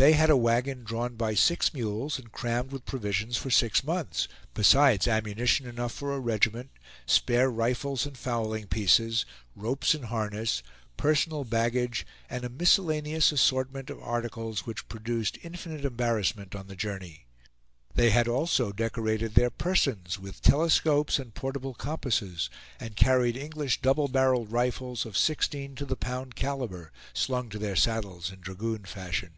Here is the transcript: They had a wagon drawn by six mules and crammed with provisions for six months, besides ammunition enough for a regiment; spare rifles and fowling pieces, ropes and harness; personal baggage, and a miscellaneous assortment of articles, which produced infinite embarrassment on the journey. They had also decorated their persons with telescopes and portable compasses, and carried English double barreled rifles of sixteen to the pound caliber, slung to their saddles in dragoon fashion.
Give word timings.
They 0.00 0.12
had 0.12 0.30
a 0.30 0.36
wagon 0.36 0.84
drawn 0.84 1.16
by 1.16 1.34
six 1.34 1.74
mules 1.74 2.20
and 2.20 2.30
crammed 2.30 2.70
with 2.70 2.84
provisions 2.86 3.36
for 3.36 3.50
six 3.50 3.82
months, 3.82 4.28
besides 4.54 5.08
ammunition 5.08 5.66
enough 5.66 5.90
for 5.90 6.14
a 6.14 6.20
regiment; 6.20 6.70
spare 7.04 7.50
rifles 7.50 8.06
and 8.06 8.16
fowling 8.16 8.68
pieces, 8.68 9.26
ropes 9.56 9.94
and 9.94 10.04
harness; 10.04 10.62
personal 10.96 11.42
baggage, 11.42 12.06
and 12.30 12.44
a 12.44 12.48
miscellaneous 12.48 13.32
assortment 13.32 13.90
of 13.90 14.00
articles, 14.00 14.64
which 14.64 14.88
produced 14.88 15.36
infinite 15.42 15.84
embarrassment 15.84 16.54
on 16.54 16.68
the 16.68 16.76
journey. 16.76 17.26
They 17.96 18.10
had 18.10 18.28
also 18.28 18.70
decorated 18.70 19.34
their 19.34 19.50
persons 19.50 20.16
with 20.16 20.42
telescopes 20.42 21.18
and 21.18 21.34
portable 21.34 21.74
compasses, 21.74 22.48
and 22.78 22.94
carried 22.94 23.36
English 23.36 23.80
double 23.80 24.06
barreled 24.06 24.52
rifles 24.52 25.04
of 25.04 25.16
sixteen 25.18 25.74
to 25.74 25.84
the 25.84 25.96
pound 25.96 26.36
caliber, 26.36 26.92
slung 27.14 27.48
to 27.48 27.58
their 27.58 27.74
saddles 27.74 28.30
in 28.30 28.38
dragoon 28.40 28.84
fashion. 28.84 29.30